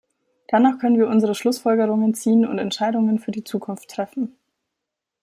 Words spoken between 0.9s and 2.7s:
wir unsere Schlussfolgerungen ziehen und